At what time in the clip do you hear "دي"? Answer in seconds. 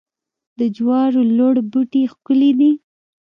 2.59-2.71